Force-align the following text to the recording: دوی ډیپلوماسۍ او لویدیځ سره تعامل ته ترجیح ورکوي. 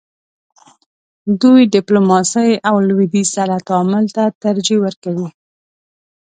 دوی 1.41 1.61
ډیپلوماسۍ 1.75 2.51
او 2.69 2.75
لویدیځ 2.87 3.27
سره 3.37 3.55
تعامل 3.67 4.05
ته 4.15 4.23
ترجیح 4.43 4.79
ورکوي. 4.85 5.27